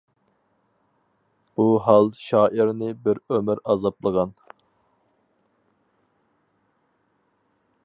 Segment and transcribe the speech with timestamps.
[1.59, 4.33] بۇ ھال شائىرنى بىر ئۆمۈر ئازابلىغان.